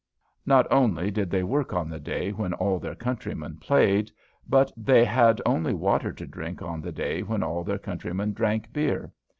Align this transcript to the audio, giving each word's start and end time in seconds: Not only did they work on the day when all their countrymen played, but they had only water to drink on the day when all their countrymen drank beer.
Not 0.47 0.65
only 0.71 1.11
did 1.11 1.29
they 1.29 1.43
work 1.43 1.73
on 1.73 1.87
the 1.87 1.99
day 1.99 2.31
when 2.31 2.53
all 2.55 2.79
their 2.79 2.95
countrymen 2.95 3.57
played, 3.57 4.11
but 4.49 4.71
they 4.75 5.05
had 5.05 5.39
only 5.45 5.75
water 5.75 6.11
to 6.11 6.25
drink 6.25 6.59
on 6.63 6.81
the 6.81 6.91
day 6.91 7.21
when 7.21 7.43
all 7.43 7.63
their 7.63 7.77
countrymen 7.77 8.33
drank 8.33 8.73
beer. 8.73 9.11